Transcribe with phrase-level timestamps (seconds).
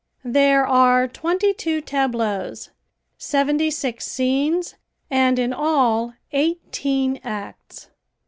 [0.25, 2.71] There are twenty two tableaus;
[3.19, 4.73] seventy six scenes
[5.11, 7.87] and in all eighteen acts.